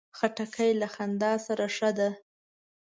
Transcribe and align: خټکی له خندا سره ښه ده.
خټکی 0.17 0.71
له 0.81 0.87
خندا 0.93 1.33
سره 1.45 1.65
ښه 1.75 1.89
ده. 1.97 2.09